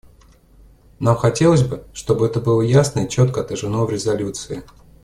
[0.97, 4.63] Нам хотелось бы, чтобы это было ясно и четко отражено в резолюции.